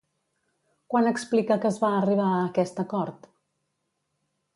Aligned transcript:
Quan 0.93 1.09
explica 1.09 1.57
que 1.65 1.69
es 1.73 1.77
va 1.83 1.91
arribar 1.97 2.31
a 2.31 2.39
aquest 2.47 2.81
acord? 2.85 3.29